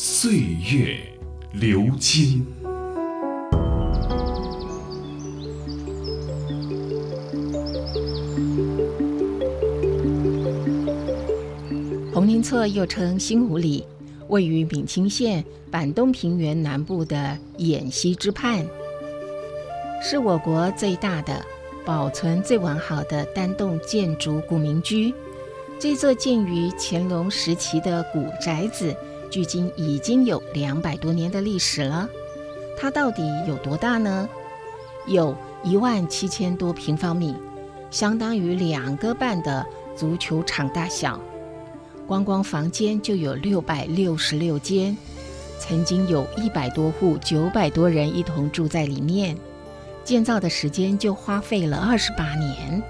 [0.00, 0.30] 岁
[0.72, 0.96] 月
[1.50, 2.46] 流金。
[12.14, 13.84] 红林厝又称新湖里，
[14.28, 18.64] 位于闽清县板东平原南部的偃溪之畔，
[20.00, 21.44] 是我国最大的、
[21.84, 25.12] 保存最完好的单栋建筑古民居。
[25.76, 28.94] 这座建于乾隆时期的古宅子，
[29.30, 32.08] 距今已经有两百多年的历史了。
[32.78, 34.28] 它到底有多大呢？
[35.06, 37.34] 有一万七千多平方米，
[37.90, 41.20] 相当于两个半的足球场大小。
[42.06, 44.96] 光光房间就有六百六十六间，
[45.58, 49.36] 曾经有一百多户、九百多人一同住在里面。
[50.04, 52.82] 建造的时间就花费了二十八年，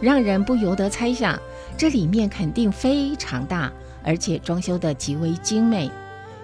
[0.00, 1.38] 让人不由得猜想，
[1.76, 3.70] 这里面肯定非常大，
[4.04, 5.90] 而且装修的极为精美。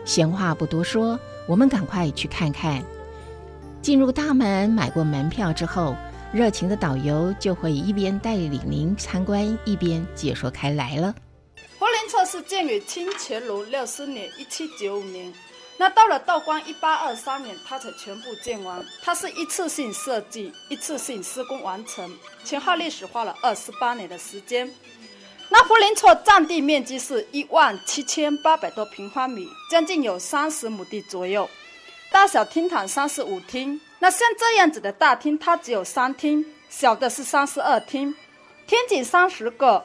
[0.04, 2.82] 闲话不多说，我们赶快去看看。
[3.82, 5.94] 进入大门，买过门票之后，
[6.32, 11.14] 热情的导游就会一边带领您参观，一边解说开来了。
[11.78, 15.32] 福林厝是建于清乾隆六十年（一七九五年），
[15.78, 18.84] 那到了道光一八二三年，它才全部建完。
[19.02, 22.10] 它是一次性设计、一次性施工完成，
[22.44, 24.68] 前后历史花了二十八年的时间。
[25.50, 31.48] 那福林厝占地面积是一万七千八百多平方米，将近有三十亩地左右。
[32.12, 38.14] 大小厅堂三十五厅，那像这样子的大厅，它只有三厅，小的是三十二厅，
[38.66, 39.84] 天井三十个。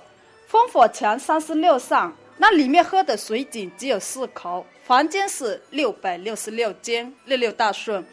[0.52, 8.06] 烽火墙三十六扇，那里面喝的水井只有四口，房间是六百六十六间，六六大顺。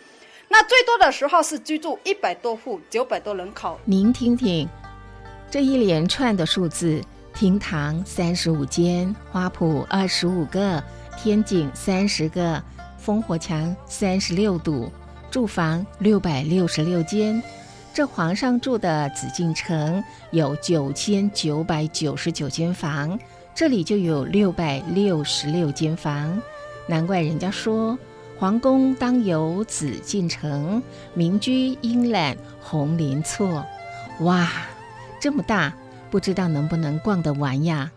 [0.49, 3.79] 那最多的时候是居住一百多户，九百多人口。
[3.85, 4.67] 您听听，
[5.51, 7.05] 这一连串的数字：
[7.35, 10.83] 厅堂三十五间，花圃二十五个，
[11.17, 12.63] 天井三十个，
[13.03, 14.91] 烽火墙三十六堵，
[15.31, 17.43] 住房六百六十六间。
[17.93, 23.19] 这皇上住的紫禁城有九千九百九十九间房，
[23.55, 26.41] 这里就有六百六十六间房，
[26.87, 27.99] 难怪人家说
[28.39, 30.83] 皇宫当有紫禁城，
[31.15, 33.65] 民居应揽红林厝。
[34.21, 34.49] 哇，
[35.21, 35.75] 这么大，
[36.11, 37.91] 不知道能不能逛得完呀？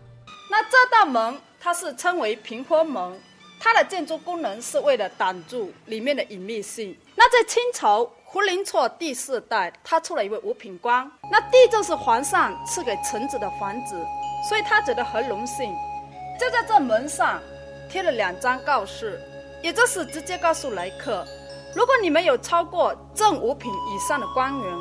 [0.50, 3.20] 那这道门它是称为屏风门，
[3.60, 6.96] 它的建筑功能是为了挡住里面的隐秘性。
[7.14, 8.10] 那在清朝。
[8.34, 11.08] 福临错第四代，他出了一位五品官。
[11.30, 13.94] 那地就是皇上赐给臣子的房子，
[14.48, 15.72] 所以他觉得很荣幸，
[16.36, 17.40] 就在这门上
[17.88, 19.20] 贴了两张告示，
[19.62, 21.24] 也就是直接告诉来客：
[21.76, 24.78] 如果你们有超过正五品以上的官员，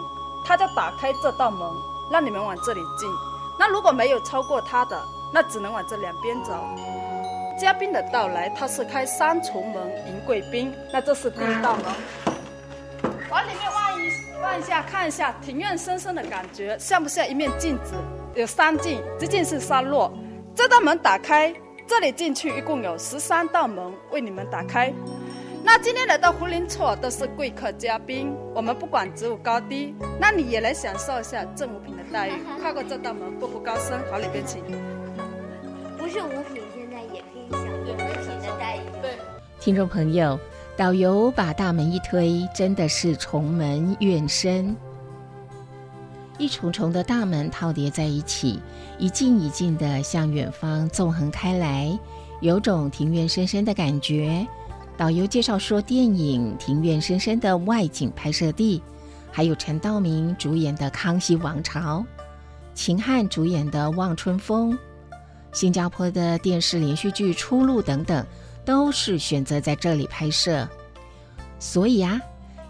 [0.47, 1.69] 他就打开这道门，
[2.11, 3.09] 让你们往这里进；
[3.59, 5.01] 那如果没有超过他的，
[5.33, 6.53] 那只能往这两边走。
[7.59, 10.73] 嘉宾的到来，他是开三重门迎贵宾。
[10.91, 11.85] 那这是第一道门。
[13.29, 14.11] 往里面望一
[14.41, 17.93] 望一下，看一下庭院深深的感觉，像不像一面镜子？
[18.35, 20.11] 有三镜，这镜是三落。
[20.55, 21.53] 这道门打开，
[21.87, 24.93] 这里进去一共有十三道门为你们打开。
[25.65, 32.33] 那今天来到胡林厝都是贵客嘉宾，我们不管职务高低，那你也来享受一下正五品的待遇。
[32.61, 33.97] 跨过这道门，步步高升。
[34.11, 34.61] 好，里边请。
[35.97, 38.81] 不是五品，现在也可以享有五品的待遇。
[39.01, 39.17] 对，
[39.59, 40.37] 听众朋友。
[40.75, 44.75] 导游把大门一推，真的是重门院深。
[46.39, 48.59] 一重重的大门套叠在一起，
[48.97, 51.97] 一进一进的向远方纵横开来，
[52.41, 54.45] 有种庭院深深的感觉。
[54.97, 58.81] 导游介绍说，电影《庭院深深》的外景拍摄地，
[59.31, 61.99] 还有陈道明主演的《康熙王朝》，
[62.73, 64.71] 秦汉主演的《望春风》，
[65.51, 68.25] 新加坡的电视连续剧《出路》等等。
[68.65, 70.65] 都是选择在这里拍摄，
[71.59, 72.17] 所以啊，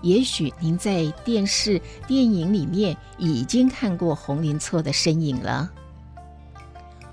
[0.02, 5.70] 也许您在电视、电影里面已经看过红林策的身影了。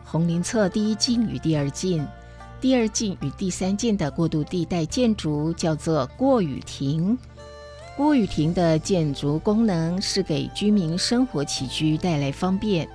[0.02, 2.02] 红林策第一进与第二进、
[2.60, 7.16] 第二进与第三进的过渡地带建筑叫做过雨亭。
[7.96, 12.86] 过雨亭的建筑功能是给居民生活起居带来方便，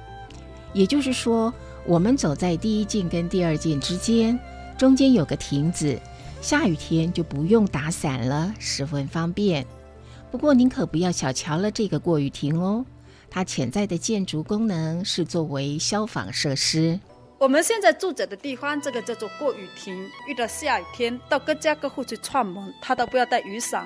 [0.71, 1.51] 也就是说，
[1.85, 4.39] 我们走在第一进跟第二进之间。
[4.77, 5.99] 中间有个亭子，
[6.41, 9.65] 下雨天就不用打伞了，十分方便。
[10.29, 12.85] 不过您可不要小瞧了这个过雨亭哦，
[13.31, 16.99] 它潜在的建筑功能是作为消防设施。
[17.37, 20.09] 我们现在住着的地方，这个叫做过雨亭。
[20.27, 23.85] 遇到下雨天，到各家各户去串门，他都不要带雨伞。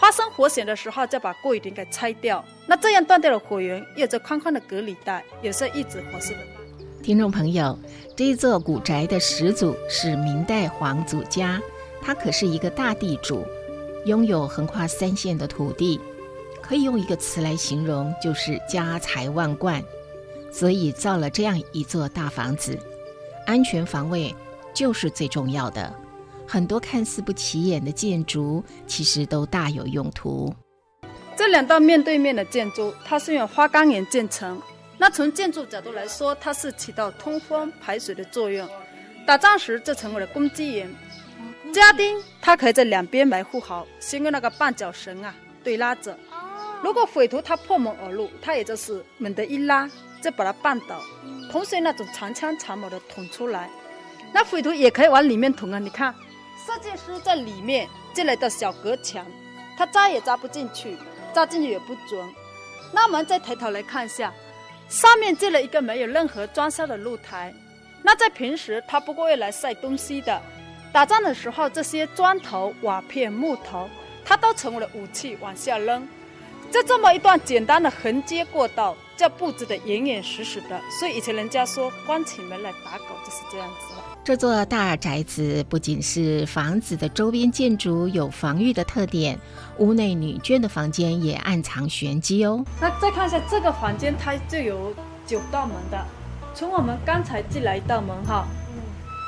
[0.00, 2.44] 发生火险的时候，再把过雨亭给拆掉。
[2.66, 6.38] 那这样断掉了火源，有着宽宽的隔离带，也是一直合适的。
[7.02, 7.76] 听众朋友，
[8.14, 11.60] 这座古宅的始祖是明代皇祖家，
[12.00, 13.44] 他可是一个大地主，
[14.04, 16.00] 拥有横跨三县的土地，
[16.62, 19.82] 可以用一个词来形容，就是家财万贯。
[20.58, 22.78] 所以造了这样一座大房子，
[23.44, 24.34] 安全防卫
[24.72, 25.94] 就是最重要的。
[26.48, 30.50] 很多看似不起眼的建筑，其实都大有用途。
[31.36, 34.58] 这两道面对面的建筑，它是用花岗岩建成。
[34.96, 38.66] 那从建筑角度来说，它是起到通风排水的作用。
[39.26, 40.90] 打仗时，这成为了攻击岩。
[41.70, 46.18] 家丁他可以在两边埋伏好，先用那个绊脚绳啊对拉着。
[46.82, 49.90] 如果匪徒他破门而入，他也就是猛地一拉。
[50.26, 51.00] 再把它绊倒，
[51.52, 53.70] 同时那种长枪长矛的捅出来，
[54.32, 55.78] 那匪徒也可以往里面捅啊！
[55.78, 56.12] 你看，
[56.66, 59.24] 设计师在里面建了一道小隔墙，
[59.78, 60.96] 他扎也扎不进去，
[61.32, 62.28] 扎进去也不准。
[62.92, 64.34] 那我们再抬头来看一下，
[64.88, 67.54] 上面建了一个没有任何装修的露台。
[68.02, 70.42] 那在平时，他不过用来晒东西的。
[70.92, 73.88] 打仗的时候，这些砖头、瓦片、木头，
[74.24, 76.04] 它都成为了武器，往下扔。
[76.72, 78.96] 就这么一段简单的横街过道。
[79.16, 84.02] 叫布置的严严实实的，所以以前人家说关起门来打狗就是这样子了。
[84.22, 89.38] 这座大宅子不仅是房子的周边建筑有防御的特点，
[89.78, 92.64] 屋内女眷的房间也暗藏玄机哦。
[92.80, 94.92] 那再看一下这个房间，它就有
[95.24, 96.04] 九道门的，
[96.54, 98.44] 从我们刚才进来一道门哈，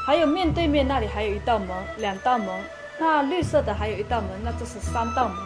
[0.05, 1.69] 还有面对面那里还有一道门，
[1.99, 2.49] 两道门，
[2.99, 5.37] 那绿色的还有一道门，那这是三道门，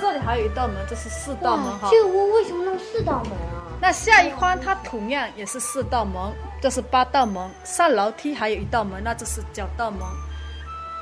[0.00, 1.88] 这里还有一道门，这是四道门哈。
[1.90, 3.59] 这个屋为什么弄四道门啊？
[3.80, 7.50] 那下一方它同样也是四道门，这是八道门。
[7.64, 10.00] 上楼梯还有一道门，那就是九道门。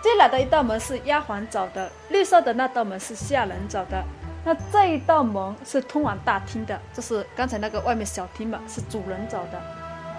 [0.00, 4.04] 进来的一道门是丫鬟走的，绿色的那道门是下人走的。
[4.44, 9.58] 那这一道门是通往大厅的，就是刚才那个外面小厅嘛，是主人走的。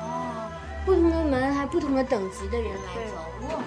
[0.01, 0.51] 哦，
[0.85, 3.55] 不同的门还不同的等级的人来走。
[3.55, 3.63] 哇，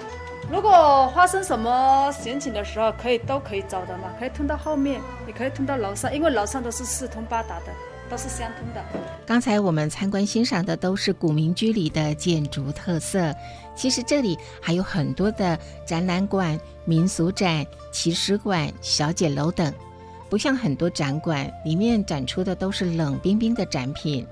[0.50, 7.73] 如果发生什么险情的时候，可以都可以走的嘛，可以通到后面，也可以通到楼上，因为楼上都是四通八达的。
[8.12, 8.85] 都是相通的。
[9.25, 13.35] 刚才我们参观欣赏的都是古民居里的建筑特色，
[13.75, 19.73] 其实这里还有很多的展览馆、民俗展、奇石馆、小姐楼等。
[20.29, 24.26] 不像很多展馆里面展出的都是冷冰冰的展品，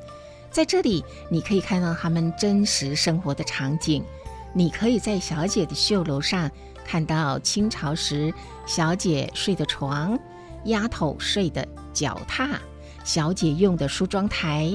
[0.50, 4.04] 在这里你可以看到他们真实生活的场景。
[4.52, 6.50] 你可以在小姐的绣楼上
[6.84, 8.34] 看到清朝时
[8.66, 10.18] 小姐睡的床、
[10.64, 12.60] 丫头睡的脚踏。
[13.04, 14.72] 小姐用的梳妆台，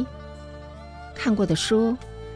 [1.16, 1.96] 看过的书，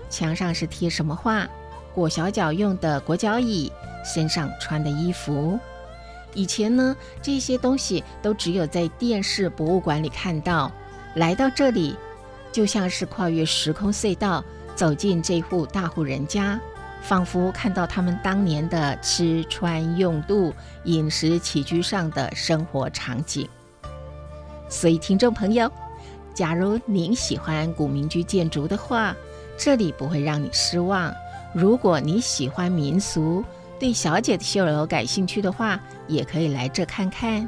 [0.10, 1.48] 墙上是贴什么画？
[1.94, 3.72] 裹小脚用的裹脚椅，
[4.06, 5.60] 身上穿的衣服。
[6.36, 10.72] 以前呢，这些东西都只有在电视博物馆里看到。
[11.16, 11.96] 来到这里，
[12.52, 14.46] 就像是跨越时空隧道，
[14.76, 16.60] 走进这户大户人家，
[17.02, 20.54] 仿佛看到他们当年的吃穿用度、
[20.84, 23.50] 饮食起居上的生活场景。
[24.70, 25.70] 所以，听众朋友，
[26.34, 29.16] 假如您喜欢古民居建筑的话，
[29.58, 31.14] 这里不会让你失望。
[31.54, 33.44] 如果你喜欢民俗，
[33.80, 37.48] 对小姐的绣楼感兴趣的话，也可以来这看看。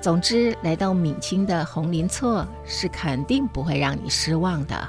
[0.00, 4.88] 总之，来到闽清的红林厝，是肯定不会让你失望的。